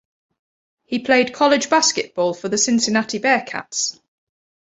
He 0.85 0.97
played 0.97 1.31
college 1.31 1.69
basketball 1.69 2.33
for 2.33 2.49
the 2.49 2.57
Cincinnati 2.57 3.19
Bearcats. 3.19 3.99